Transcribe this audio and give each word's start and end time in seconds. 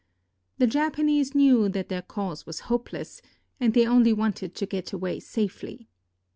The 0.57 0.65
Japanese 0.65 1.35
knew 1.35 1.69
that 1.69 1.87
their 1.89 2.01
cause 2.01 2.47
was 2.47 2.61
hopeless, 2.71 3.21
273 3.59 3.59
KOREA 3.59 3.67
and 3.67 3.73
they 3.75 3.87
only 4.09 4.13
wanted 4.13 4.55
to 4.55 4.65
get 4.65 4.93
away 4.93 5.19
safely. 5.19 5.89